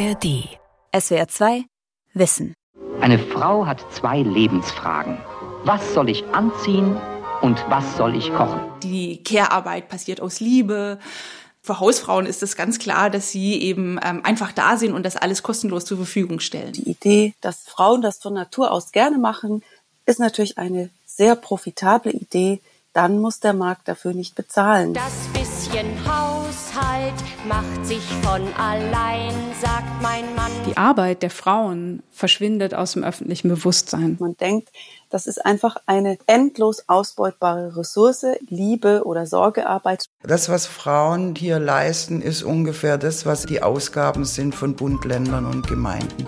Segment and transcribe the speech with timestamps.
[0.00, 0.48] ARD.
[0.98, 1.64] SWR 2
[2.14, 2.54] Wissen.
[3.02, 5.18] Eine Frau hat zwei Lebensfragen.
[5.64, 6.96] Was soll ich anziehen
[7.42, 8.62] und was soll ich kochen?
[8.82, 10.98] Die Care-Arbeit passiert aus Liebe.
[11.60, 15.16] Für Hausfrauen ist es ganz klar, dass sie eben ähm, einfach da sind und das
[15.16, 16.72] alles kostenlos zur Verfügung stellen.
[16.72, 19.62] Die Idee, dass Frauen das von Natur aus gerne machen,
[20.06, 22.62] ist natürlich eine sehr profitable Idee.
[22.92, 24.94] Dann muss der Markt dafür nicht bezahlen.
[24.94, 27.14] Das bisschen Haushalt
[27.46, 30.50] macht sich von allein, sagt mein Mann.
[30.66, 34.16] Die Arbeit der Frauen verschwindet aus dem öffentlichen Bewusstsein.
[34.18, 34.70] Man denkt,
[35.08, 40.06] das ist einfach eine endlos ausbeutbare Ressource, Liebe oder Sorgearbeit.
[40.24, 45.46] Das, was Frauen hier leisten, ist ungefähr das, was die Ausgaben sind von Bund, Ländern
[45.46, 46.26] und Gemeinden.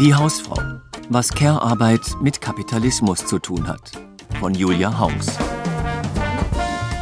[0.00, 0.60] Die Hausfrau.
[1.08, 3.92] Was Care-Arbeit mit Kapitalismus zu tun hat.
[4.42, 5.28] Von Julia Haugs.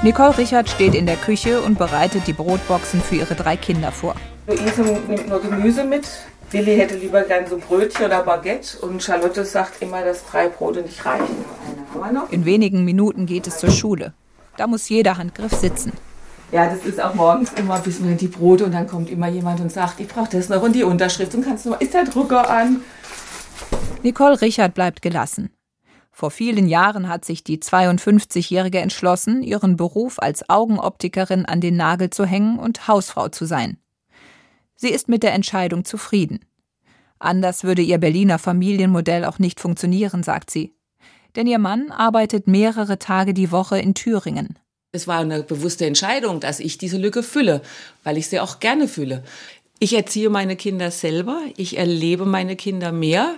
[0.03, 4.15] Nicole Richard steht in der Küche und bereitet die Brotboxen für ihre drei Kinder vor.
[4.47, 6.07] Luise nimmt nur Gemüse mit.
[6.51, 8.77] Willi hätte lieber gern so Brötchen oder Baguette.
[8.81, 11.35] Und Charlotte sagt immer, dass drei Brote nicht reichen.
[12.31, 14.13] In wenigen Minuten geht es zur Schule.
[14.59, 15.95] Da muss jeder Handgriff sitzen.
[16.53, 19.61] Ja, das ist auch morgens immer bis wir die Brote und dann kommt immer jemand
[19.61, 22.05] und sagt, ich brauche das noch und die Unterschrift und kannst du mal, ist der
[22.05, 22.83] Drucker an?
[24.03, 25.49] Nicole Richard bleibt gelassen.
[26.21, 32.11] Vor vielen Jahren hat sich die 52-Jährige entschlossen, ihren Beruf als Augenoptikerin an den Nagel
[32.11, 33.79] zu hängen und Hausfrau zu sein.
[34.77, 36.41] Sie ist mit der Entscheidung zufrieden.
[37.19, 40.75] Anders würde ihr Berliner Familienmodell auch nicht funktionieren, sagt sie.
[41.37, 44.59] Denn ihr Mann arbeitet mehrere Tage die Woche in Thüringen.
[44.93, 47.63] Es war eine bewusste Entscheidung, dass ich diese Lücke fülle,
[48.05, 49.25] weil ich sie auch gerne fühle.
[49.83, 53.37] Ich erziehe meine Kinder selber, ich erlebe meine Kinder mehr.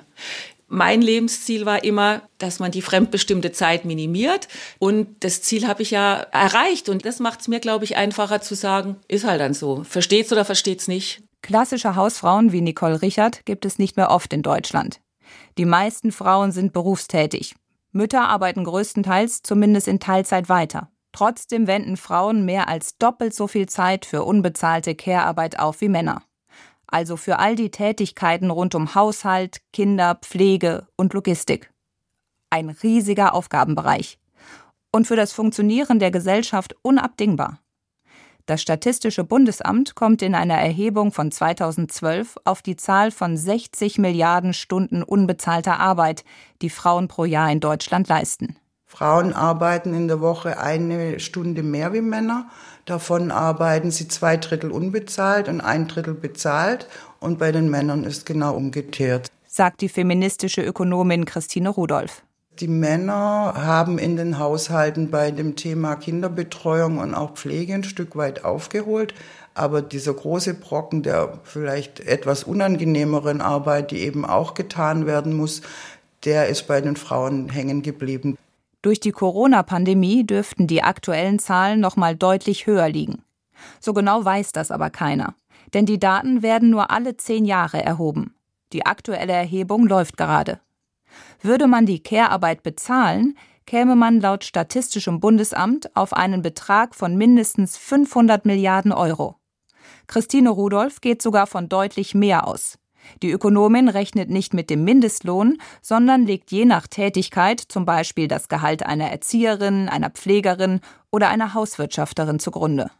[0.74, 4.48] Mein Lebensziel war immer, dass man die fremdbestimmte Zeit minimiert.
[4.78, 6.88] Und das Ziel habe ich ja erreicht.
[6.88, 9.84] Und das macht es mir, glaube ich, einfacher zu sagen, ist halt dann so.
[9.84, 11.24] Versteht's oder versteht's nicht.
[11.42, 15.02] Klassische Hausfrauen wie Nicole Richard gibt es nicht mehr oft in Deutschland.
[15.58, 17.54] Die meisten Frauen sind berufstätig.
[17.90, 20.88] Mütter arbeiten größtenteils zumindest in Teilzeit weiter.
[21.12, 26.22] Trotzdem wenden Frauen mehr als doppelt so viel Zeit für unbezahlte Care-Arbeit auf wie Männer
[26.92, 31.72] also für all die Tätigkeiten rund um Haushalt, Kinder, Pflege und Logistik.
[32.50, 34.18] Ein riesiger Aufgabenbereich.
[34.92, 37.58] Und für das Funktionieren der Gesellschaft unabdingbar.
[38.46, 44.52] Das Statistische Bundesamt kommt in einer Erhebung von 2012 auf die Zahl von 60 Milliarden
[44.52, 46.24] Stunden unbezahlter Arbeit,
[46.60, 48.56] die Frauen pro Jahr in Deutschland leisten.
[48.94, 52.50] Frauen arbeiten in der Woche eine Stunde mehr wie Männer.
[52.84, 56.86] Davon arbeiten sie zwei Drittel unbezahlt und ein Drittel bezahlt.
[57.18, 59.28] Und bei den Männern ist genau umgekehrt.
[59.48, 62.22] Sagt die feministische Ökonomin Christine Rudolph.
[62.60, 68.14] Die Männer haben in den Haushalten bei dem Thema Kinderbetreuung und auch Pflege ein Stück
[68.14, 69.14] weit aufgeholt.
[69.54, 75.62] Aber dieser große Brocken der vielleicht etwas unangenehmeren Arbeit, die eben auch getan werden muss,
[76.26, 78.36] der ist bei den Frauen hängen geblieben.
[78.82, 83.22] Durch die Corona-Pandemie dürften die aktuellen Zahlen noch mal deutlich höher liegen.
[83.80, 85.36] So genau weiß das aber keiner,
[85.72, 88.34] denn die Daten werden nur alle zehn Jahre erhoben.
[88.72, 90.60] Die aktuelle Erhebung läuft gerade.
[91.40, 97.76] Würde man die Care-Arbeit bezahlen, käme man laut Statistischem Bundesamt auf einen Betrag von mindestens
[97.76, 99.36] 500 Milliarden Euro.
[100.08, 102.78] Christine Rudolph geht sogar von deutlich mehr aus.
[103.22, 108.48] Die Ökonomin rechnet nicht mit dem Mindestlohn, sondern legt je nach Tätigkeit zum Beispiel das
[108.48, 110.80] Gehalt einer Erzieherin, einer Pflegerin
[111.10, 112.90] oder einer Hauswirtschafterin zugrunde.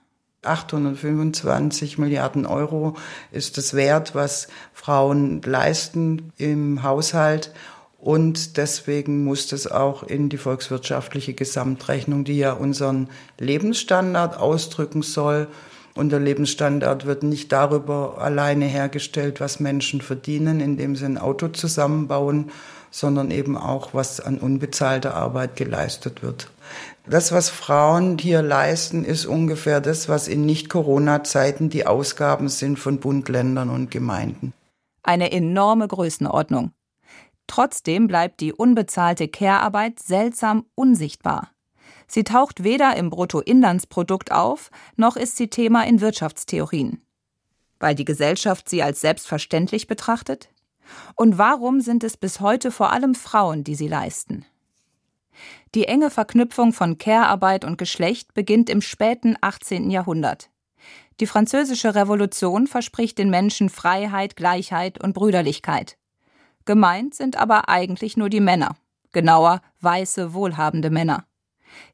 [0.44, 2.96] 825 Milliarden Euro
[3.30, 7.52] ist das Wert, was Frauen leisten im Haushalt.
[7.98, 13.08] Und deswegen muss das auch in die volkswirtschaftliche Gesamtrechnung, die ja unseren
[13.38, 15.46] Lebensstandard ausdrücken soll,
[15.94, 21.48] und der Lebensstandard wird nicht darüber alleine hergestellt, was Menschen verdienen, indem sie ein Auto
[21.48, 22.50] zusammenbauen,
[22.90, 26.50] sondern eben auch, was an unbezahlter Arbeit geleistet wird.
[27.06, 32.98] Das, was Frauen hier leisten, ist ungefähr das, was in Nicht-Corona-Zeiten die Ausgaben sind von
[32.98, 34.52] Bund, Ländern und Gemeinden.
[35.02, 36.72] Eine enorme Größenordnung.
[37.48, 41.51] Trotzdem bleibt die unbezahlte Care-Arbeit seltsam unsichtbar.
[42.14, 47.00] Sie taucht weder im Bruttoinlandsprodukt auf, noch ist sie Thema in Wirtschaftstheorien.
[47.80, 50.50] Weil die Gesellschaft sie als selbstverständlich betrachtet?
[51.14, 54.44] Und warum sind es bis heute vor allem Frauen, die sie leisten?
[55.74, 59.90] Die enge Verknüpfung von Care-Arbeit und Geschlecht beginnt im späten 18.
[59.90, 60.50] Jahrhundert.
[61.18, 65.96] Die französische Revolution verspricht den Menschen Freiheit, Gleichheit und Brüderlichkeit.
[66.66, 68.76] Gemeint sind aber eigentlich nur die Männer,
[69.12, 71.24] genauer weiße, wohlhabende Männer.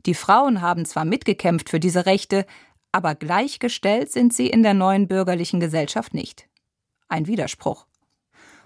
[0.07, 2.47] Die Frauen haben zwar mitgekämpft für diese Rechte,
[2.93, 6.49] aber gleichgestellt sind sie in der neuen bürgerlichen Gesellschaft nicht.
[7.09, 7.87] Ein Widerspruch.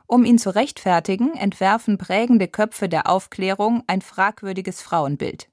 [0.06, 5.48] Um ihn zu rechtfertigen, entwerfen prägende Köpfe der Aufklärung ein fragwürdiges Frauenbild.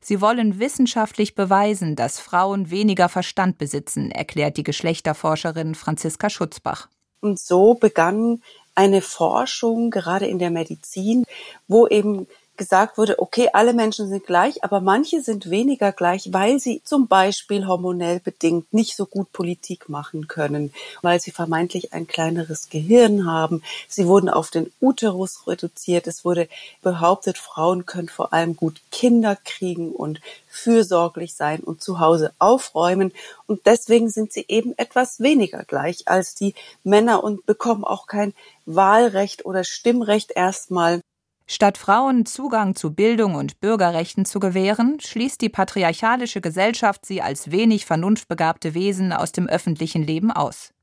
[0.00, 6.88] Sie wollen wissenschaftlich beweisen, dass Frauen weniger Verstand besitzen, erklärt die Geschlechterforscherin Franziska Schutzbach.
[7.20, 8.42] Und so begann
[8.74, 11.24] eine Forschung, gerade in der Medizin,
[11.66, 12.28] wo eben
[12.58, 17.06] gesagt wurde, okay, alle Menschen sind gleich, aber manche sind weniger gleich, weil sie zum
[17.06, 23.26] Beispiel hormonell bedingt nicht so gut Politik machen können, weil sie vermeintlich ein kleineres Gehirn
[23.26, 23.62] haben.
[23.88, 26.06] Sie wurden auf den Uterus reduziert.
[26.06, 26.48] Es wurde
[26.82, 33.12] behauptet, Frauen können vor allem gut Kinder kriegen und fürsorglich sein und zu Hause aufräumen.
[33.46, 38.34] Und deswegen sind sie eben etwas weniger gleich als die Männer und bekommen auch kein
[38.66, 41.00] Wahlrecht oder Stimmrecht erstmal.
[41.50, 47.50] Statt Frauen Zugang zu Bildung und Bürgerrechten zu gewähren, schließt die patriarchalische Gesellschaft sie als
[47.50, 50.74] wenig vernunftbegabte Wesen aus dem öffentlichen Leben aus.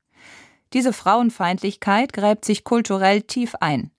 [0.72, 3.92] Diese Frauenfeindlichkeit gräbt sich kulturell tief ein.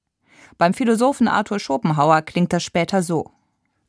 [0.58, 3.32] Beim Philosophen Arthur Schopenhauer klingt das später so.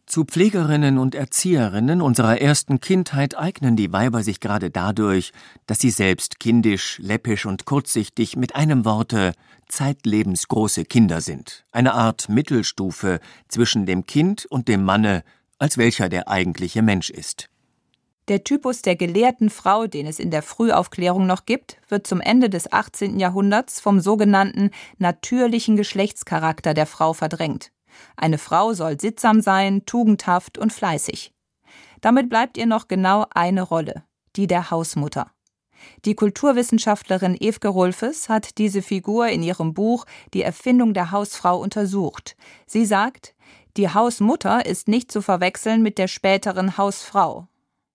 [0.08, 5.32] Zu Pflegerinnen und Erzieherinnen unserer ersten Kindheit eignen die Weiber sich gerade dadurch,
[5.66, 9.34] dass sie selbst kindisch, läppisch und kurzsichtig mit einem Worte
[9.68, 15.24] zeitlebensgroße Kinder sind, eine Art Mittelstufe zwischen dem Kind und dem Manne,
[15.58, 17.50] als welcher der eigentliche Mensch ist.
[18.28, 22.48] Der Typus der gelehrten Frau, den es in der Frühaufklärung noch gibt, wird zum Ende
[22.48, 23.20] des 18.
[23.20, 27.72] Jahrhunderts vom sogenannten natürlichen Geschlechtscharakter der Frau verdrängt.
[28.16, 31.32] Eine Frau soll sittsam sein, tugendhaft und fleißig.
[32.00, 34.04] Damit bleibt ihr noch genau eine Rolle,
[34.36, 35.30] die der Hausmutter.
[36.04, 42.36] Die Kulturwissenschaftlerin Evke Rolfes hat diese Figur in ihrem Buch Die Erfindung der Hausfrau untersucht.
[42.66, 43.34] Sie sagt,
[43.76, 47.46] die Hausmutter ist nicht zu verwechseln mit der späteren Hausfrau.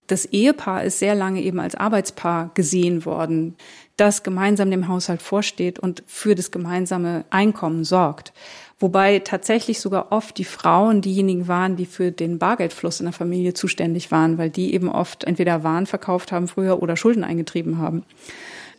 [0.08, 3.56] Das Ehepaar ist sehr lange eben als Arbeitspaar gesehen worden,
[3.96, 8.34] das gemeinsam dem Haushalt vorsteht und für das gemeinsame Einkommen sorgt.
[8.84, 13.54] Wobei tatsächlich sogar oft die Frauen diejenigen waren, die für den Bargeldfluss in der Familie
[13.54, 18.04] zuständig waren, weil die eben oft entweder Waren verkauft haben früher oder Schulden eingetrieben haben.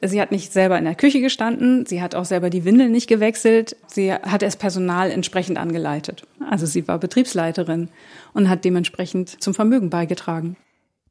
[0.02, 3.06] Sie hat nicht selber in der Küche gestanden, sie hat auch selber die Windeln nicht
[3.06, 6.26] gewechselt, sie hat das Personal entsprechend angeleitet.
[6.50, 7.88] Also sie war Betriebsleiterin
[8.34, 10.58] und hat dementsprechend zum Vermögen beigetragen.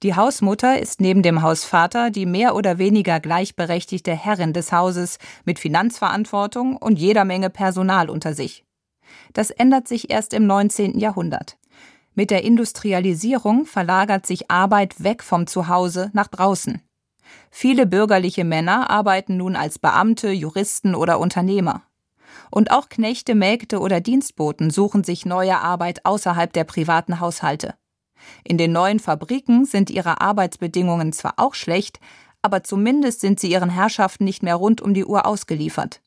[0.04, 5.58] Die Hausmutter ist neben dem Hausvater die mehr oder weniger gleichberechtigte Herrin des Hauses mit
[5.58, 8.64] Finanzverantwortung und jeder Menge Personal unter sich.
[9.34, 11.00] Das ändert sich erst im 19.
[11.00, 11.58] Jahrhundert.
[12.16, 16.82] Mit der Industrialisierung verlagert sich Arbeit weg vom Zuhause nach draußen.
[17.50, 21.84] Viele bürgerliche Männer arbeiten nun als Beamte, Juristen oder Unternehmer.
[22.52, 27.76] Und auch Knechte, Mägde oder Dienstboten suchen sich neue Arbeit außerhalb der privaten Haushalte.
[28.44, 32.00] In den neuen Fabriken sind ihre Arbeitsbedingungen zwar auch schlecht,
[32.42, 36.02] aber zumindest sind sie ihren Herrschaften nicht mehr rund um die Uhr ausgeliefert.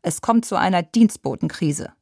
[0.00, 1.92] Es kommt zu einer Dienstbotenkrise.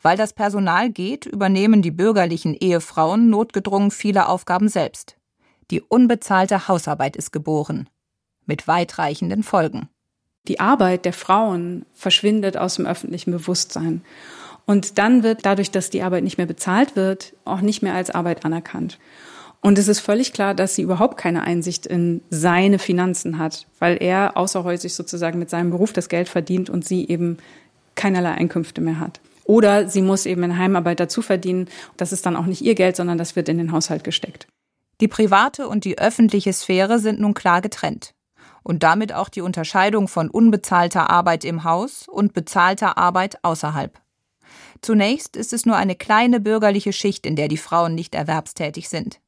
[0.00, 5.16] Weil das Personal geht, übernehmen die bürgerlichen Ehefrauen notgedrungen viele Aufgaben selbst.
[5.70, 7.88] Die unbezahlte Hausarbeit ist geboren.
[8.46, 9.88] Mit weitreichenden Folgen.
[10.46, 14.02] Die Arbeit der Frauen verschwindet aus dem öffentlichen Bewusstsein.
[14.64, 18.10] Und dann wird dadurch, dass die Arbeit nicht mehr bezahlt wird, auch nicht mehr als
[18.10, 18.98] Arbeit anerkannt.
[19.60, 23.96] Und es ist völlig klar, dass sie überhaupt keine Einsicht in seine Finanzen hat, weil
[24.00, 27.38] er außerhäusig sozusagen mit seinem Beruf das Geld verdient und sie eben
[27.96, 29.20] keinerlei Einkünfte mehr hat.
[29.48, 31.70] Oder sie muss eben in Heimarbeit dazu verdienen.
[31.96, 34.46] Das ist dann auch nicht ihr Geld, sondern das wird in den Haushalt gesteckt.
[35.00, 38.14] Die private und die öffentliche Sphäre sind nun klar getrennt.
[38.62, 43.98] Und damit auch die Unterscheidung von unbezahlter Arbeit im Haus und bezahlter Arbeit außerhalb.
[44.82, 49.18] Zunächst ist es nur eine kleine bürgerliche Schicht, in der die Frauen nicht erwerbstätig sind.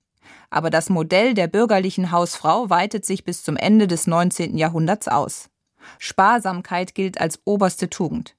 [0.51, 4.59] Aber das Modell der bürgerlichen Hausfrau weitet sich bis zum Ende des 19.
[4.59, 5.49] Jahrhunderts aus.
[5.99, 8.35] Sparsamkeit gilt als oberste Tugend.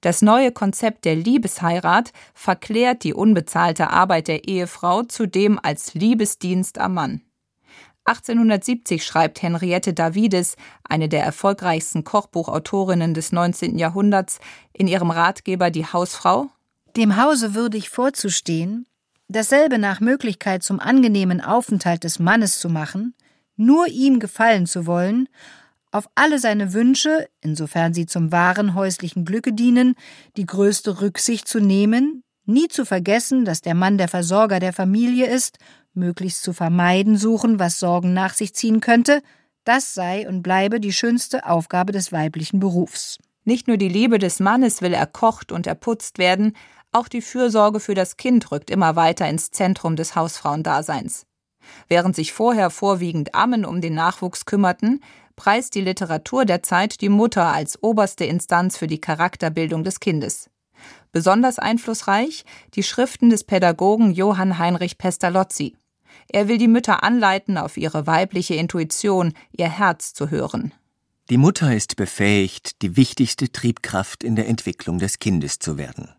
[0.00, 6.94] Das neue Konzept der Liebesheirat verklärt die unbezahlte Arbeit der Ehefrau zudem als Liebesdienst am
[6.94, 7.20] Mann.
[8.04, 10.56] 1870 schreibt Henriette Davides,
[10.88, 13.78] eine der erfolgreichsten Kochbuchautorinnen des 19.
[13.78, 14.40] Jahrhunderts,
[14.72, 16.48] in ihrem Ratgeber Die Hausfrau
[16.96, 18.86] Dem Hause würdig vorzustehen,
[19.28, 23.14] dasselbe nach Möglichkeit zum angenehmen Aufenthalt des Mannes zu machen,
[23.56, 25.28] nur ihm gefallen zu wollen
[25.90, 29.94] auf alle seine Wünsche, insofern sie zum wahren häuslichen Glücke dienen,
[30.36, 35.26] die größte Rücksicht zu nehmen, nie zu vergessen, dass der Mann der Versorger der Familie
[35.26, 35.58] ist,
[35.94, 39.22] möglichst zu vermeiden suchen, was Sorgen nach sich ziehen könnte,
[39.64, 43.18] das sei und bleibe die schönste Aufgabe des weiblichen Berufs.
[43.44, 46.54] Nicht nur die Liebe des Mannes will erkocht und erputzt werden,
[46.92, 51.26] auch die Fürsorge für das Kind rückt immer weiter ins Zentrum des Hausfrauendaseins.
[51.88, 55.00] Während sich vorher vorwiegend Ammen um den Nachwuchs kümmerten,
[55.40, 60.50] preist die Literatur der Zeit die Mutter als oberste Instanz für die Charakterbildung des Kindes.
[61.12, 62.44] Besonders einflussreich
[62.74, 65.78] die Schriften des Pädagogen Johann Heinrich Pestalozzi.
[66.28, 70.74] Er will die Mütter anleiten, auf ihre weibliche Intuition, ihr Herz zu hören.
[71.30, 76.10] Die Mutter ist befähigt, die wichtigste Triebkraft in der Entwicklung des Kindes zu werden.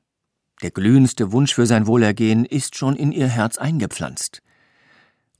[0.63, 4.41] Der glühendste Wunsch für sein Wohlergehen ist schon in ihr Herz eingepflanzt.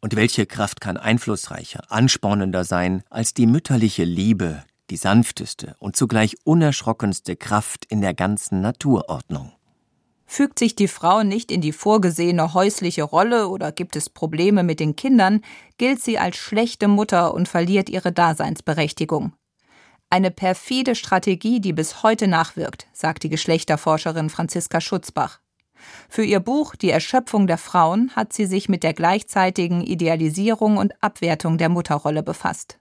[0.01, 6.38] Und welche Kraft kann einflussreicher, anspornender sein als die mütterliche Liebe, die sanfteste und zugleich
[6.43, 9.51] unerschrockenste Kraft in der ganzen Naturordnung?
[10.25, 14.79] Fügt sich die Frau nicht in die vorgesehene häusliche Rolle oder gibt es Probleme mit
[14.79, 15.41] den Kindern,
[15.77, 19.34] gilt sie als schlechte Mutter und verliert ihre Daseinsberechtigung.
[20.10, 25.40] Eine perfide Strategie, die bis heute nachwirkt, sagt die Geschlechterforscherin Franziska Schutzbach.
[26.09, 30.93] Für ihr Buch Die Erschöpfung der Frauen hat sie sich mit der gleichzeitigen Idealisierung und
[31.01, 32.77] Abwertung der Mutterrolle befasst.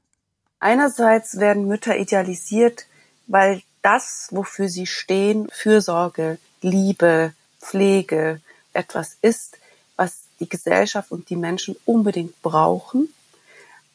[0.59, 2.87] Einerseits werden Mütter idealisiert,
[3.27, 8.41] weil das, wofür sie stehen, Fürsorge, Liebe, Pflege,
[8.73, 9.59] etwas ist,
[9.97, 13.13] was die Gesellschaft und die Menschen unbedingt brauchen.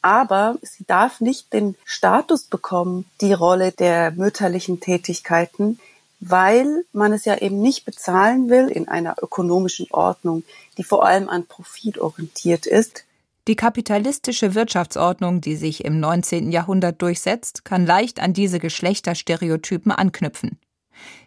[0.01, 5.79] Aber sie darf nicht den Status bekommen, die Rolle der mütterlichen Tätigkeiten,
[6.19, 10.43] weil man es ja eben nicht bezahlen will in einer ökonomischen Ordnung,
[10.77, 13.05] die vor allem an Profit orientiert ist.
[13.48, 16.51] Die kapitalistische Wirtschaftsordnung, die sich im 19.
[16.51, 20.57] Jahrhundert durchsetzt, kann leicht an diese Geschlechterstereotypen anknüpfen.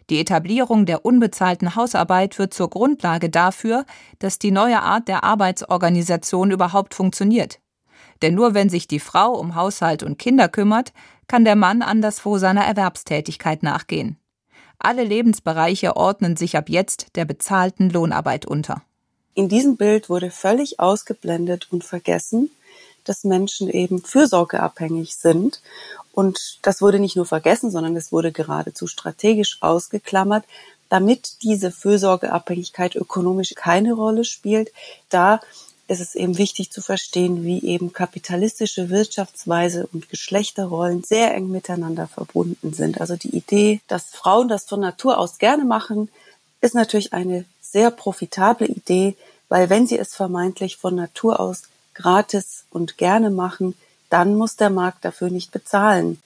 [0.09, 3.85] Die Etablierung der unbezahlten Hausarbeit wird zur Grundlage dafür,
[4.17, 7.59] dass die neue Art der Arbeitsorganisation überhaupt funktioniert.
[8.21, 10.91] Denn nur wenn sich die Frau um Haushalt und Kinder kümmert,
[11.27, 14.18] kann der Mann anderswo seiner Erwerbstätigkeit nachgehen.
[14.79, 18.81] Alle Lebensbereiche ordnen sich ab jetzt der bezahlten Lohnarbeit unter.
[19.33, 22.49] In diesem Bild wurde völlig ausgeblendet und vergessen,
[23.03, 25.61] dass Menschen eben fürsorgeabhängig sind.
[26.13, 30.45] Und das wurde nicht nur vergessen, sondern es wurde geradezu strategisch ausgeklammert,
[30.87, 34.71] damit diese Fürsorgeabhängigkeit ökonomisch keine Rolle spielt.
[35.09, 35.41] Da
[35.89, 42.07] ist es eben wichtig zu verstehen, wie eben kapitalistische Wirtschaftsweise und Geschlechterrollen sehr eng miteinander
[42.07, 43.01] verbunden sind.
[43.01, 46.09] Also die Idee, dass Frauen das von Natur aus gerne machen,
[46.61, 49.15] ist natürlich eine sehr profitable Idee,
[49.47, 51.63] weil wenn sie es vermeintlich von Natur aus
[51.95, 53.73] gratis und gerne machen,
[54.09, 56.21] dann muss der Markt dafür nicht bezahlen.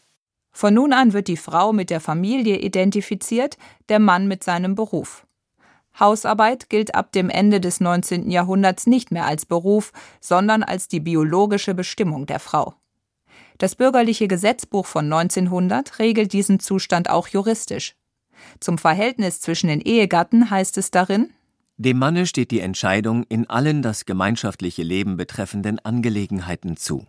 [0.52, 3.58] Von nun an wird die Frau mit der Familie identifiziert,
[3.90, 5.26] der Mann mit seinem Beruf.
[6.00, 8.32] Hausarbeit gilt ab dem Ende des 19.
[8.32, 12.76] Jahrhunderts nicht mehr als Beruf, sondern als die biologische Bestimmung der Frau.
[13.58, 17.96] Das bürgerliche Gesetzbuch von 1900 regelt diesen Zustand auch juristisch.
[18.60, 21.30] Zum Verhältnis zwischen den Ehegatten heißt es darin
[21.78, 27.06] Dem Manne steht die Entscheidung in allen das gemeinschaftliche Leben betreffenden Angelegenheiten zu.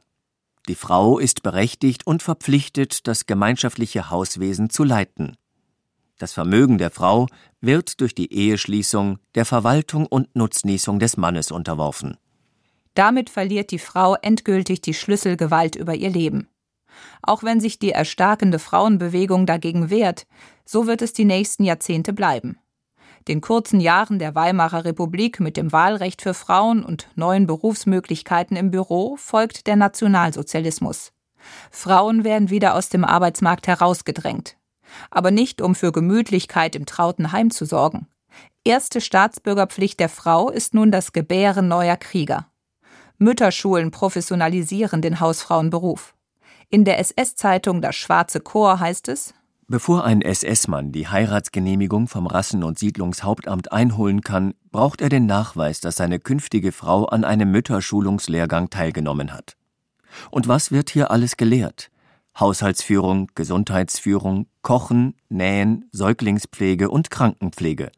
[0.68, 5.36] Die Frau ist berechtigt und verpflichtet, das gemeinschaftliche Hauswesen zu leiten.
[6.18, 7.26] Das Vermögen der Frau
[7.60, 12.16] wird durch die Eheschließung der Verwaltung und Nutznießung des Mannes unterworfen.
[12.94, 16.48] Damit verliert die Frau endgültig die Schlüsselgewalt über ihr Leben.
[17.22, 20.26] Auch wenn sich die erstarkende Frauenbewegung dagegen wehrt,
[20.64, 22.58] so wird es die nächsten Jahrzehnte bleiben.
[23.26, 28.70] Den kurzen Jahren der Weimarer Republik mit dem Wahlrecht für Frauen und neuen Berufsmöglichkeiten im
[28.70, 31.10] Büro folgt der Nationalsozialismus.
[31.72, 34.56] Frauen werden wieder aus dem Arbeitsmarkt herausgedrängt
[35.10, 38.06] aber nicht um für Gemütlichkeit im trauten Heim zu sorgen.
[38.64, 42.46] Erste Staatsbürgerpflicht der Frau ist nun das Gebären neuer Krieger.
[43.18, 46.14] Mütterschulen professionalisieren den Hausfrauenberuf.
[46.70, 49.34] In der SS-Zeitung Das Schwarze Chor heißt es,
[49.66, 55.80] Bevor ein SS-Mann die Heiratsgenehmigung vom Rassen- und Siedlungshauptamt einholen kann, braucht er den Nachweis,
[55.80, 59.56] dass seine künftige Frau an einem Mütterschulungslehrgang teilgenommen hat.
[60.30, 61.90] Und was wird hier alles gelehrt?
[62.38, 67.92] Haushaltsführung, Gesundheitsführung, Kochen, Nähen, Säuglingspflege und Krankenpflege.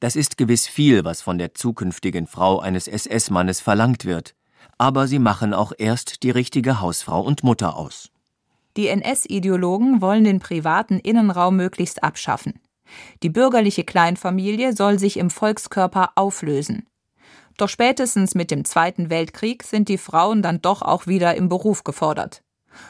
[0.00, 4.34] Das ist gewiss viel, was von der zukünftigen Frau eines SS-Mannes verlangt wird,
[4.76, 8.10] aber sie machen auch erst die richtige Hausfrau und Mutter aus.
[8.76, 12.60] Die NS-Ideologen wollen den privaten Innenraum möglichst abschaffen.
[13.22, 16.86] Die bürgerliche Kleinfamilie soll sich im Volkskörper auflösen.
[17.56, 21.82] Doch spätestens mit dem Zweiten Weltkrieg sind die Frauen dann doch auch wieder im Beruf
[21.82, 22.43] gefordert.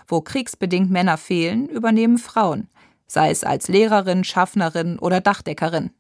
[0.07, 2.69] Wo kriegsbedingt Männer fehlen, übernehmen Frauen,
[3.07, 5.91] sei es als Lehrerin, Schaffnerin oder Dachdeckerin.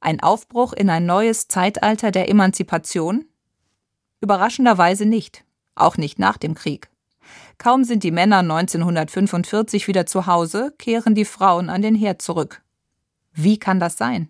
[0.00, 3.24] Ein Aufbruch in ein neues Zeitalter der Emanzipation?
[4.20, 5.44] Überraschenderweise nicht,
[5.74, 6.90] auch nicht nach dem Krieg.
[7.58, 12.62] Kaum sind die Männer 1945 wieder zu Hause, kehren die Frauen an den Herd zurück.
[13.32, 14.28] Wie kann das sein?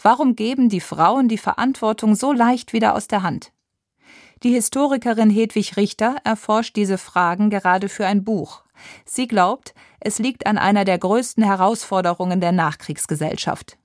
[0.00, 3.52] Warum geben die Frauen die Verantwortung so leicht wieder aus der Hand?
[4.44, 8.62] Die Historikerin Hedwig Richter erforscht diese Fragen gerade für ein Buch.
[9.06, 13.78] Sie glaubt, es liegt an einer der größten Herausforderungen der Nachkriegsgesellschaft.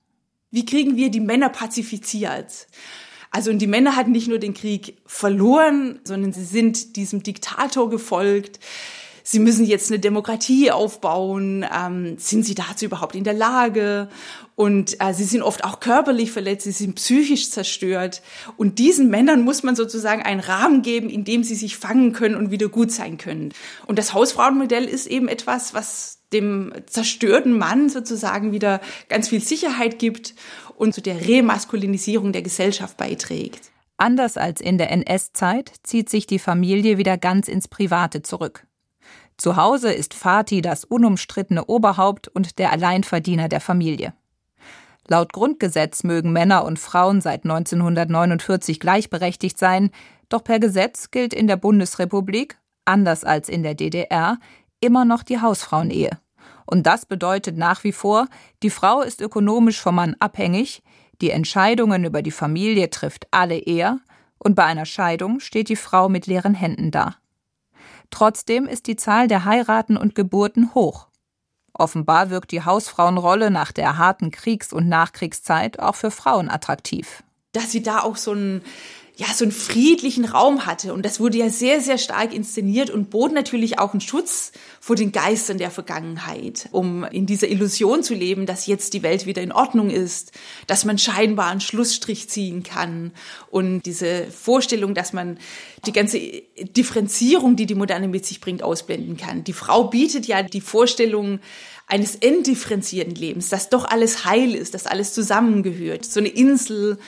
[0.50, 2.66] Wie kriegen wir die Männer pazifiziert?
[3.30, 7.88] Also und die Männer hatten nicht nur den Krieg verloren, sondern sie sind diesem Diktator
[7.88, 8.60] gefolgt.
[9.22, 11.64] Sie müssen jetzt eine Demokratie aufbauen.
[11.74, 14.08] Ähm, sind sie dazu überhaupt in der Lage?
[14.56, 18.20] Und äh, sie sind oft auch körperlich verletzt, sie sind psychisch zerstört.
[18.56, 22.34] Und diesen Männern muss man sozusagen einen Rahmen geben, in dem sie sich fangen können
[22.34, 23.54] und wieder gut sein können.
[23.86, 29.98] Und das Hausfrauenmodell ist eben etwas, was dem zerstörten Mann sozusagen wieder ganz viel Sicherheit
[29.98, 30.34] gibt
[30.76, 33.70] und zu der Remaskulinisierung der Gesellschaft beiträgt.
[33.96, 38.66] Anders als in der NS-Zeit zieht sich die Familie wieder ganz ins Private zurück.
[39.40, 44.12] Zu Hause ist Vati das unumstrittene Oberhaupt und der Alleinverdiener der Familie.
[45.08, 49.92] Laut Grundgesetz mögen Männer und Frauen seit 1949 gleichberechtigt sein,
[50.28, 54.36] doch per Gesetz gilt in der Bundesrepublik, anders als in der DDR,
[54.78, 56.10] immer noch die Hausfrauenehe.
[56.66, 58.26] Und das bedeutet nach wie vor,
[58.62, 60.82] die Frau ist ökonomisch vom Mann abhängig,
[61.22, 64.00] die Entscheidungen über die Familie trifft alle er,
[64.36, 67.16] und bei einer Scheidung steht die Frau mit leeren Händen da.
[68.10, 71.08] Trotzdem ist die Zahl der Heiraten und Geburten hoch.
[71.72, 77.22] Offenbar wirkt die Hausfrauenrolle nach der harten Kriegs- und Nachkriegszeit auch für Frauen attraktiv.
[77.52, 78.62] Dass sie da auch so ein
[79.20, 80.94] ja, so einen friedlichen Raum hatte.
[80.94, 84.50] Und das wurde ja sehr, sehr stark inszeniert und bot natürlich auch einen Schutz
[84.80, 89.26] vor den Geistern der Vergangenheit, um in dieser Illusion zu leben, dass jetzt die Welt
[89.26, 90.32] wieder in Ordnung ist,
[90.66, 93.12] dass man scheinbar einen Schlussstrich ziehen kann
[93.50, 95.36] und diese Vorstellung, dass man
[95.84, 96.18] die ganze
[96.74, 99.44] Differenzierung, die die Moderne mit sich bringt, ausblenden kann.
[99.44, 101.40] Die Frau bietet ja die Vorstellung,
[101.90, 106.04] eines entdifferenzierten Lebens, dass doch alles heil ist, dass alles zusammengehört.
[106.04, 106.98] So eine Insel,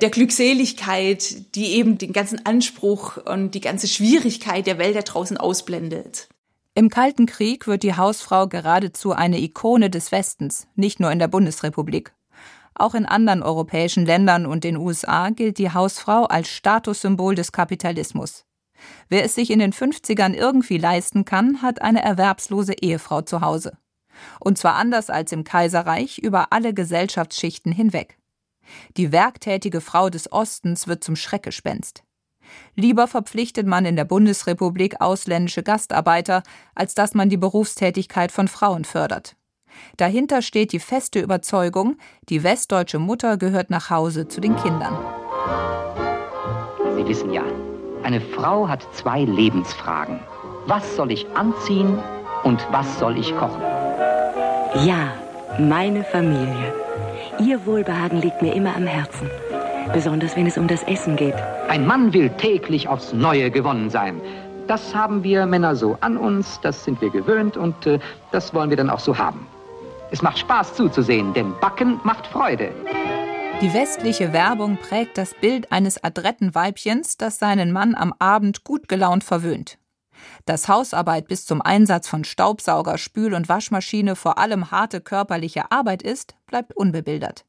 [0.00, 5.36] der Glückseligkeit, die eben den ganzen Anspruch und die ganze Schwierigkeit der Welt da draußen
[5.36, 6.28] ausblendet.
[6.74, 11.26] Im Kalten Krieg wird die Hausfrau geradezu eine Ikone des Westens, nicht nur in der
[11.26, 12.12] Bundesrepublik.
[12.74, 18.44] Auch in anderen europäischen Ländern und den USA gilt die Hausfrau als Statussymbol des Kapitalismus.
[19.08, 23.76] Wer es sich in den 50ern irgendwie leisten kann, hat eine erwerbslose Ehefrau zu Hause.
[24.38, 28.17] Und zwar anders als im Kaiserreich über alle Gesellschaftsschichten hinweg.
[28.96, 32.02] Die werktätige Frau des Ostens wird zum Schreckgespenst.
[32.74, 36.42] Lieber verpflichtet man in der Bundesrepublik ausländische Gastarbeiter,
[36.74, 39.36] als dass man die Berufstätigkeit von Frauen fördert.
[39.96, 41.96] Dahinter steht die feste Überzeugung,
[42.28, 44.96] die westdeutsche Mutter gehört nach Hause zu den Kindern.
[46.96, 47.44] Sie wissen ja,
[48.02, 50.20] eine Frau hat zwei Lebensfragen.
[50.66, 51.98] Was soll ich anziehen
[52.44, 53.60] und was soll ich kochen?
[54.84, 55.12] Ja,
[55.58, 56.72] meine Familie.
[57.40, 59.30] Ihr Wohlbehagen liegt mir immer am Herzen.
[59.92, 61.34] Besonders wenn es um das Essen geht.
[61.68, 64.20] Ein Mann will täglich aufs Neue gewonnen sein.
[64.66, 67.98] Das haben wir Männer so an uns, das sind wir gewöhnt und äh,
[68.32, 69.46] das wollen wir dann auch so haben.
[70.10, 72.70] Es macht Spaß zuzusehen, denn Backen macht Freude.
[73.62, 78.88] Die westliche Werbung prägt das Bild eines adretten Weibchens, das seinen Mann am Abend gut
[78.88, 79.78] gelaunt verwöhnt.
[80.44, 86.02] Dass Hausarbeit bis zum Einsatz von Staubsauger, Spül- und Waschmaschine vor allem harte körperliche Arbeit
[86.02, 87.44] ist, bleibt unbebildert.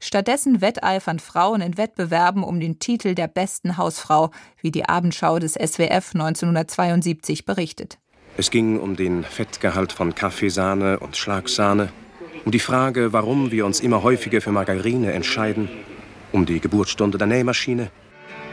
[0.00, 5.54] Stattdessen wetteifern Frauen in Wettbewerben um den Titel der besten Hausfrau, wie die Abendschau des
[5.54, 7.98] SWF 1972 berichtet.
[8.36, 11.90] Es ging um den Fettgehalt von Kaffeesahne und Schlagsahne,
[12.44, 15.68] um die Frage, warum wir uns immer häufiger für Margarine entscheiden,
[16.32, 17.90] um die Geburtsstunde der Nähmaschine,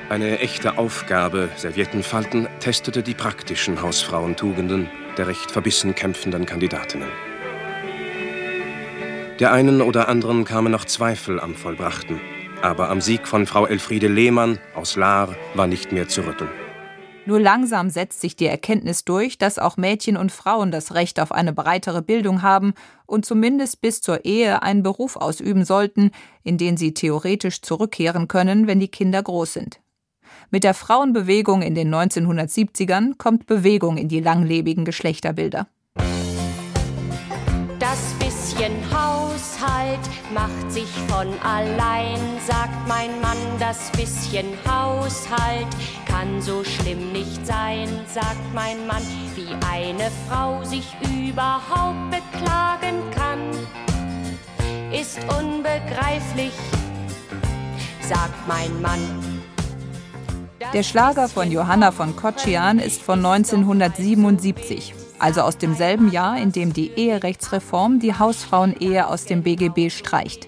[0.09, 7.09] eine echte Aufgabe, Serviettenfalten, testete die praktischen Hausfrauentugenden der recht verbissen kämpfenden Kandidatinnen.
[9.39, 12.19] Der einen oder anderen kamen noch Zweifel am Vollbrachten,
[12.61, 16.49] aber am Sieg von Frau Elfriede Lehmann aus Lahr war nicht mehr zu rütteln.
[17.25, 21.31] Nur langsam setzt sich die Erkenntnis durch, dass auch Mädchen und Frauen das Recht auf
[21.31, 22.73] eine breitere Bildung haben
[23.05, 26.11] und zumindest bis zur Ehe einen Beruf ausüben sollten,
[26.43, 29.82] in den sie theoretisch zurückkehren können, wenn die Kinder groß sind.
[30.53, 35.65] Mit der Frauenbewegung in den 1970ern kommt Bewegung in die langlebigen Geschlechterbilder.
[37.79, 43.35] Das bisschen Haushalt macht sich von allein, sagt mein Mann.
[43.57, 45.65] Das bisschen Haushalt
[46.05, 49.01] kann so schlimm nicht sein, sagt mein Mann.
[49.33, 53.39] Wie eine Frau sich überhaupt beklagen kann,
[54.91, 56.53] ist unbegreiflich,
[58.01, 59.42] sagt mein Mann.
[60.71, 66.73] Der Schlager von Johanna von Kotschian ist von 1977, also aus demselben Jahr, in dem
[66.73, 70.47] die Eherechtsreform die Hausfrauenehe aus dem BGB streicht.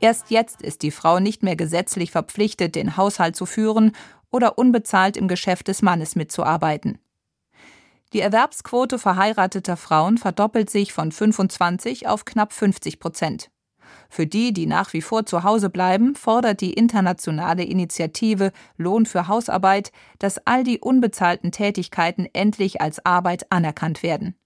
[0.00, 3.92] Erst jetzt ist die Frau nicht mehr gesetzlich verpflichtet, den Haushalt zu führen
[4.30, 6.98] oder unbezahlt im Geschäft des Mannes mitzuarbeiten.
[8.12, 13.50] Die Erwerbsquote verheirateter Frauen verdoppelt sich von 25 auf knapp 50 Prozent.
[14.08, 19.28] Für die, die nach wie vor zu Hause bleiben, fordert die internationale Initiative Lohn für
[19.28, 24.36] Hausarbeit, dass all die unbezahlten Tätigkeiten endlich als Arbeit anerkannt werden.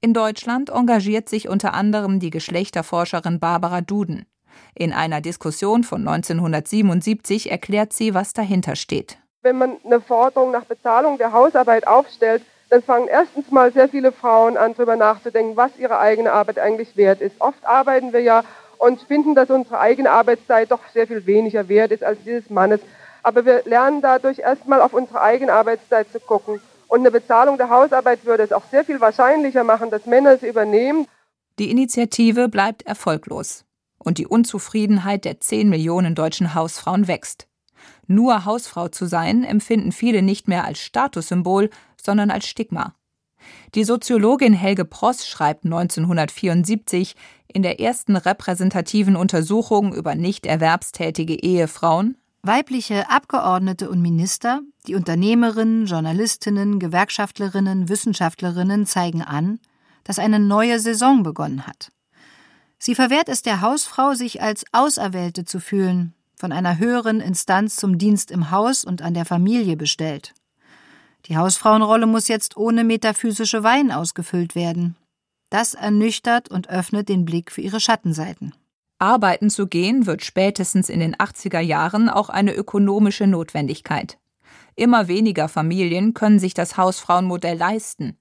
[0.00, 4.24] In Deutschland engagiert sich unter anderem die Geschlechterforscherin Barbara Duden.
[4.74, 9.18] In einer Diskussion von 1977 erklärt sie, was dahinter steht.
[9.42, 14.12] Wenn man eine Forderung nach Bezahlung der Hausarbeit aufstellt, dann fangen erstens mal sehr viele
[14.12, 17.40] Frauen an, darüber nachzudenken, was ihre eigene Arbeit eigentlich wert ist.
[17.40, 18.44] Oft arbeiten wir ja
[18.80, 22.80] und finden, dass unsere eigene Arbeitszeit doch sehr viel weniger wert ist als dieses Mannes.
[23.22, 26.62] Aber wir lernen dadurch erstmal auf unsere eigene Arbeitszeit zu gucken.
[26.88, 30.48] Und eine Bezahlung der Hausarbeit würde es auch sehr viel wahrscheinlicher machen, dass Männer sie
[30.48, 31.06] übernehmen.
[31.58, 33.66] Die Initiative bleibt erfolglos.
[33.98, 37.48] Und die Unzufriedenheit der 10 Millionen deutschen Hausfrauen wächst.
[38.06, 41.68] Nur Hausfrau zu sein, empfinden viele nicht mehr als Statussymbol,
[42.02, 42.94] sondern als Stigma.
[43.74, 47.14] Die Soziologin Helge Pross schreibt 1974
[47.48, 55.84] in der ersten repräsentativen Untersuchung über nicht erwerbstätige Ehefrauen Weibliche Abgeordnete und Minister, die Unternehmerinnen,
[55.84, 59.60] Journalistinnen, Gewerkschaftlerinnen, Wissenschaftlerinnen zeigen an,
[60.04, 61.92] dass eine neue Saison begonnen hat.
[62.78, 67.98] Sie verwehrt es der Hausfrau, sich als Auserwählte zu fühlen, von einer höheren Instanz zum
[67.98, 70.32] Dienst im Haus und an der Familie bestellt.
[71.26, 74.96] Die Hausfrauenrolle muss jetzt ohne metaphysische Wein ausgefüllt werden.
[75.50, 78.54] Das ernüchtert und öffnet den Blick für ihre Schattenseiten.
[78.98, 84.18] Arbeiten zu gehen wird spätestens in den 80er Jahren auch eine ökonomische Notwendigkeit.
[84.76, 88.18] Immer weniger Familien können sich das Hausfrauenmodell leisten.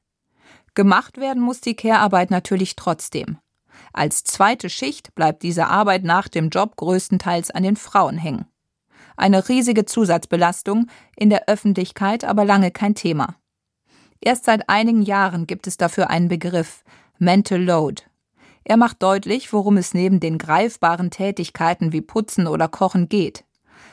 [0.76, 3.38] Gemacht werden muss die Care-Arbeit natürlich trotzdem.
[3.94, 8.46] Als zweite Schicht bleibt diese Arbeit nach dem Job größtenteils an den Frauen hängen.
[9.20, 13.36] Eine riesige Zusatzbelastung, in der Öffentlichkeit aber lange kein Thema.
[14.22, 16.86] Erst seit einigen Jahren gibt es dafür einen Begriff
[17.18, 18.04] Mental Load.
[18.64, 23.44] Er macht deutlich, worum es neben den greifbaren Tätigkeiten wie Putzen oder Kochen geht.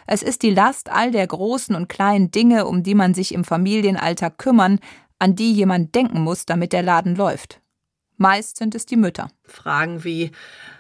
[0.07, 3.43] Es ist die Last all der großen und kleinen Dinge, um die man sich im
[3.43, 4.79] Familienalltag kümmern,
[5.19, 7.61] an die jemand denken muss, damit der Laden läuft.
[8.17, 9.29] Meist sind es die Mütter.
[9.48, 10.32] Fragen wie,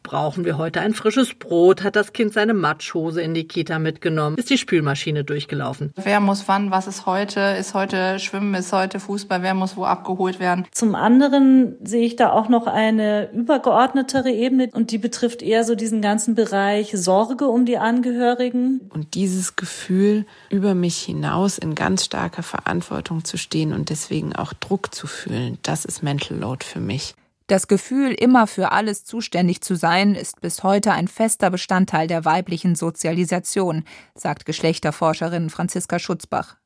[0.06, 1.82] brauchen wir heute ein frisches Brot?
[1.82, 4.36] Hat das Kind seine Matschhose in die Kita mitgenommen?
[4.38, 5.92] Ist die Spülmaschine durchgelaufen?
[5.96, 6.70] Wer muss wann?
[6.70, 7.40] Was ist heute?
[7.58, 8.54] Ist heute Schwimmen?
[8.54, 9.42] Ist heute Fußball?
[9.42, 10.64] Wer muss wo abgeholt werden?
[10.70, 15.74] Zum anderen sehe ich da auch noch eine übergeordnetere Ebene und die betrifft eher so
[15.74, 18.88] diesen ganzen Bereich Sorge um die Angehörigen.
[18.94, 24.52] Und dieses Gefühl, über mich hinaus in ganz starker Verantwortung zu stehen und deswegen auch
[24.52, 27.14] Druck zu fühlen, das ist Mental Load für mich.
[27.46, 32.24] Das Gefühl, immer für alles zuständig zu sein, ist bis heute ein fester Bestandteil der
[32.24, 33.84] weiblichen Sozialisation,
[34.16, 36.56] sagt Geschlechterforscherin Franziska Schutzbach.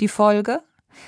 [0.00, 0.62] Die Folge?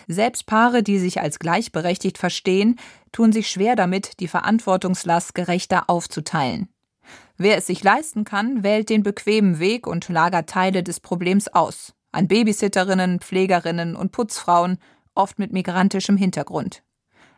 [0.09, 2.77] Selbst Paare, die sich als gleichberechtigt verstehen,
[3.13, 6.69] tun sich schwer damit, die Verantwortungslast gerechter aufzuteilen.
[7.37, 11.95] Wer es sich leisten kann, wählt den bequemen Weg und lagert Teile des Problems aus.
[12.11, 14.79] An Babysitterinnen, Pflegerinnen und Putzfrauen,
[15.15, 16.83] oft mit migrantischem Hintergrund.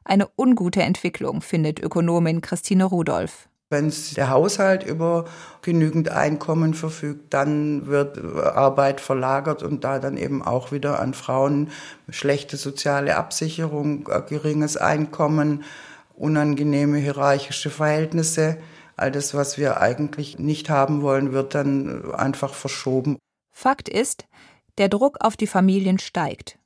[0.05, 3.49] Eine ungute Entwicklung, findet Ökonomin Christine Rudolph.
[3.73, 5.27] Wenn der Haushalt über
[5.63, 11.71] genügend Einkommen verfügt, dann wird Arbeit verlagert und da dann eben auch wieder an Frauen
[12.09, 15.63] schlechte soziale Absicherung, geringes Einkommen,
[16.17, 18.59] unangenehme hierarchische Verhältnisse.
[18.97, 23.19] All das, was wir eigentlich nicht haben wollen, wird dann einfach verschoben.
[23.53, 24.27] Fakt ist,
[24.79, 26.59] der Druck auf die Familien steigt.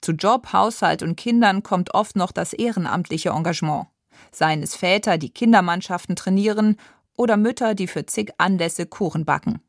[0.00, 3.86] Zu Job, Haushalt und Kindern kommt oft noch das ehrenamtliche Engagement.
[4.30, 6.76] Seien es Väter, die Kindermannschaften trainieren,
[7.16, 9.60] oder Mütter, die für zig Anlässe Kuchen backen.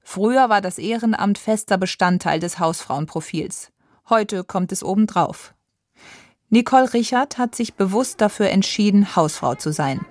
[0.00, 3.72] Früher war das Ehrenamt fester Bestandteil des Hausfrauenprofils.
[4.08, 5.54] Heute kommt es obendrauf.
[6.50, 10.04] Nicole Richard hat sich bewusst dafür entschieden, Hausfrau zu sein.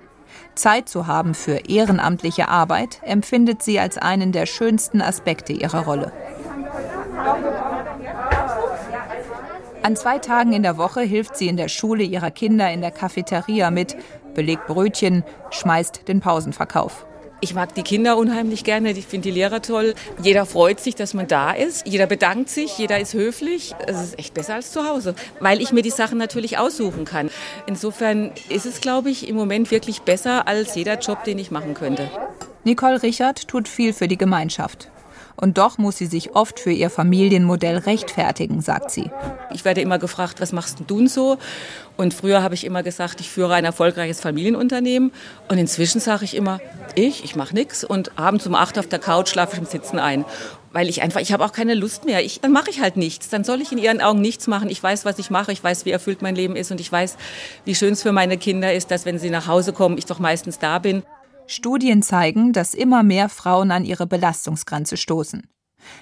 [0.55, 6.11] Zeit zu haben für ehrenamtliche Arbeit empfindet sie als einen der schönsten Aspekte ihrer Rolle.
[9.83, 12.91] An zwei Tagen in der Woche hilft sie in der Schule ihrer Kinder in der
[12.91, 13.95] Cafeteria mit,
[14.35, 17.07] belegt Brötchen, schmeißt den Pausenverkauf.
[17.43, 19.95] Ich mag die Kinder unheimlich gerne, ich finde die Lehrer toll.
[20.21, 21.87] Jeder freut sich, dass man da ist.
[21.87, 23.73] Jeder bedankt sich, jeder ist höflich.
[23.87, 27.31] Es ist echt besser als zu Hause, weil ich mir die Sachen natürlich aussuchen kann.
[27.65, 31.73] Insofern ist es, glaube ich, im Moment wirklich besser als jeder Job, den ich machen
[31.73, 32.11] könnte.
[32.63, 34.91] Nicole Richard tut viel für die Gemeinschaft.
[35.35, 39.09] Und doch muss sie sich oft für ihr Familienmodell rechtfertigen, sagt sie.
[39.53, 41.37] Ich werde immer gefragt, was machst du denn so?
[41.97, 45.11] Und früher habe ich immer gesagt, ich führe ein erfolgreiches Familienunternehmen.
[45.49, 46.59] Und inzwischen sage ich immer,
[46.95, 47.83] ich, ich mache nichts.
[47.83, 50.25] Und abends um acht auf der Couch schlafe ich im Sitzen ein.
[50.73, 52.23] weil ich einfach, ich habe auch keine Lust mehr.
[52.23, 53.29] Ich, dann mache ich halt nichts.
[53.29, 54.69] Dann soll ich in ihren Augen nichts machen.
[54.69, 55.51] Ich weiß, was ich mache.
[55.51, 57.17] Ich weiß, wie erfüllt mein Leben ist und ich weiß,
[57.65, 60.19] wie schön es für meine Kinder ist, dass wenn sie nach Hause kommen, ich doch
[60.19, 61.03] meistens da bin.
[61.51, 65.47] Studien zeigen, dass immer mehr Frauen an ihre Belastungsgrenze stoßen.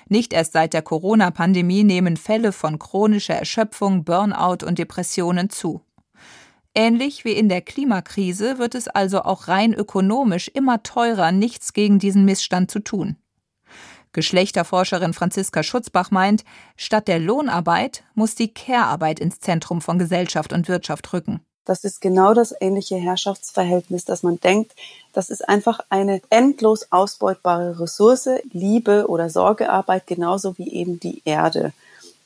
[0.08, 5.82] Nicht erst seit der Corona-Pandemie nehmen Fälle von chronischer Erschöpfung, Burnout und Depressionen zu.
[6.76, 11.98] Ähnlich wie in der Klimakrise wird es also auch rein ökonomisch immer teurer, nichts gegen
[11.98, 13.18] diesen Missstand zu tun.
[14.12, 16.44] Geschlechterforscherin Franziska Schutzbach meint,
[16.78, 21.42] statt der Lohnarbeit muss die Care-Arbeit ins Zentrum von Gesellschaft und Wirtschaft rücken.
[21.70, 24.72] Das ist genau das ähnliche Herrschaftsverhältnis, dass man denkt,
[25.14, 31.72] das ist einfach eine endlos ausbeutbare Ressource, Liebe oder Sorgearbeit, genauso wie eben die Erde.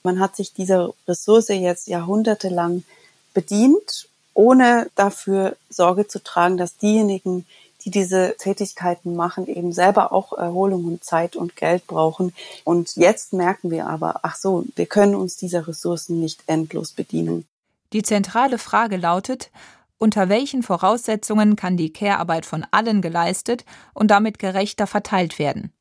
[0.02, 2.86] Man hat sich dieser Ressource jetzt jahrhundertelang
[3.34, 7.46] bedient, ohne dafür Sorge zu tragen, dass diejenigen,
[7.84, 12.34] die diese Tätigkeiten machen, eben selber auch Erholung und Zeit und Geld brauchen.
[12.64, 17.46] Und jetzt merken wir aber, ach so, wir können uns dieser Ressourcen nicht endlos bedienen.
[17.94, 19.52] Die zentrale Frage lautet,
[20.00, 25.72] unter welchen Voraussetzungen kann die Care-Arbeit von allen geleistet und damit gerechter verteilt werden?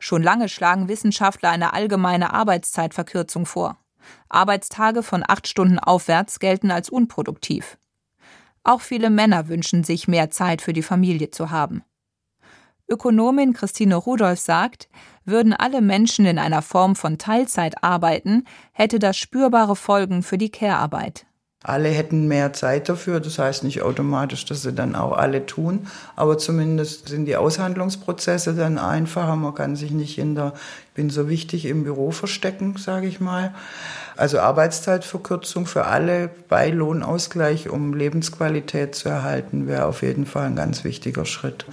[0.00, 3.78] Schon lange schlagen Wissenschaftler eine allgemeine Arbeitszeitverkürzung vor.
[4.28, 7.78] Arbeitstage von acht Stunden aufwärts gelten als unproduktiv.
[8.64, 11.84] Auch viele Männer wünschen sich mehr Zeit für die Familie zu haben.
[12.88, 14.88] Ökonomin Christine Rudolph sagt,
[15.24, 20.50] würden alle Menschen in einer Form von Teilzeit arbeiten, hätte das spürbare Folgen für die
[20.50, 21.24] Care-Arbeit.
[21.66, 25.86] Alle hätten mehr Zeit dafür, das heißt nicht automatisch, dass sie dann auch alle tun,
[26.14, 29.34] aber zumindest sind die Aushandlungsprozesse dann einfacher.
[29.34, 30.52] Man kann sich nicht in der,
[30.88, 33.54] ich bin so wichtig im Büro verstecken, sage ich mal.
[34.14, 40.56] Also Arbeitszeitverkürzung für alle bei Lohnausgleich, um Lebensqualität zu erhalten, wäre auf jeden Fall ein
[40.56, 41.64] ganz wichtiger Schritt.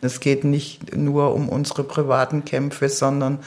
[0.00, 3.38] Es geht nicht nur um unsere privaten Kämpfe, sondern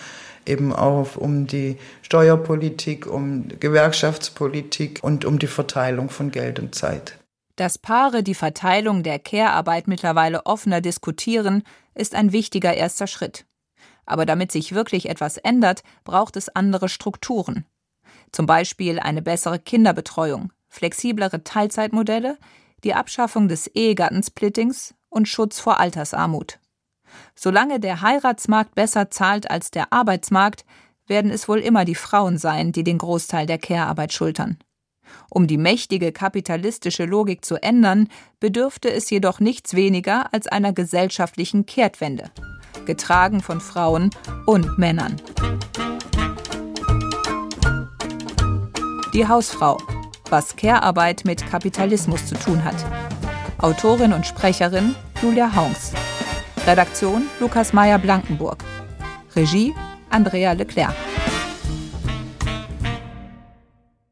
[0.50, 7.18] eben auch um die Steuerpolitik, um Gewerkschaftspolitik und um die Verteilung von Geld und Zeit.
[7.56, 13.46] Dass Paare die Verteilung der Care-Arbeit mittlerweile offener diskutieren, ist ein wichtiger erster Schritt.
[14.06, 17.66] Aber damit sich wirklich etwas ändert, braucht es andere Strukturen.
[18.32, 22.38] Zum Beispiel eine bessere Kinderbetreuung, flexiblere Teilzeitmodelle,
[22.84, 26.60] die Abschaffung des Ehegattensplittings und Schutz vor Altersarmut.
[27.36, 30.66] Solange der Heiratsmarkt besser zahlt als der Arbeitsmarkt,
[31.08, 34.58] werden es wohl immer die Frauen sein, die den Großteil der Care-Arbeit schultern.
[35.30, 38.08] Um die mächtige kapitalistische Logik zu ändern,
[38.40, 42.30] bedürfte es jedoch nichts weniger als einer gesellschaftlichen Kehrtwende,
[42.86, 44.12] getragen von Frauen
[44.46, 45.16] und Männern.
[49.14, 49.78] Die Hausfrau.
[50.30, 52.76] Was Care-Arbeit mit Kapitalismus zu tun hat.
[53.58, 55.92] Autorin und Sprecherin Julia Haungs.
[56.70, 58.64] Redaktion Lukas Meyer-Blankenburg.
[59.36, 59.74] Regie
[60.12, 60.94] Andrea Leclerc.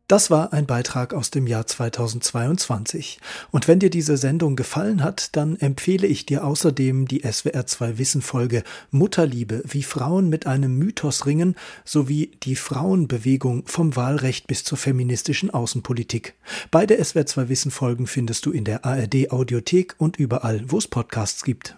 [0.08, 3.20] Das war ein Beitrag aus dem Jahr 2022.
[3.52, 8.24] Und wenn dir diese Sendung gefallen hat, dann empfehle ich dir außerdem die SWR2 Wissen
[8.24, 14.80] Folge Mutterliebe, wie Frauen mit einem Mythos ringen, sowie die Frauenbewegung vom Wahlrecht bis zur
[14.80, 16.34] feministischen Außenpolitik.
[16.72, 21.44] Beide SWR2 Wissen Folgen findest du in der ARD Audiothek und überall, wo es Podcasts
[21.44, 21.78] gibt.